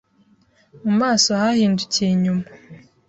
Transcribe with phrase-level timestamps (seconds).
[0.83, 2.45] Mu maso hahindukiye inyuma